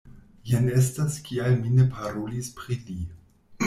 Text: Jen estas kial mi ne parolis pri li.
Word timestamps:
Jen 0.51 0.69
estas 0.79 1.19
kial 1.29 1.59
mi 1.61 1.77
ne 1.77 1.87
parolis 1.95 2.53
pri 2.61 2.83
li. 2.91 3.01